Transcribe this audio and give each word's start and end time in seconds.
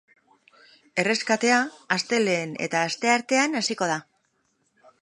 Erreskatea, 1.03 1.59
astelehen 1.97 2.57
eta 2.69 2.83
asteartean 2.89 3.61
hasiko 3.63 3.93
da. 3.95 4.01